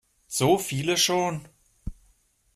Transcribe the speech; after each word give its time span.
So 0.25 0.57
viele 0.57 0.97
schon? 0.97 1.47